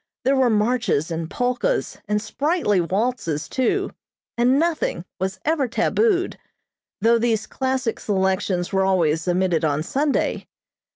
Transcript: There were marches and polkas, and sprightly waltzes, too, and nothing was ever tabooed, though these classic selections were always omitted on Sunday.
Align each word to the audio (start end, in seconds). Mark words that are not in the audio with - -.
There 0.23 0.35
were 0.35 0.49
marches 0.49 1.11
and 1.11 1.29
polkas, 1.29 1.99
and 2.07 2.19
sprightly 2.19 2.81
waltzes, 2.81 3.47
too, 3.47 3.91
and 4.35 4.57
nothing 4.57 5.05
was 5.19 5.39
ever 5.45 5.67
tabooed, 5.67 6.39
though 7.01 7.19
these 7.19 7.45
classic 7.45 7.99
selections 7.99 8.73
were 8.73 8.83
always 8.83 9.27
omitted 9.27 9.63
on 9.63 9.83
Sunday. 9.83 10.47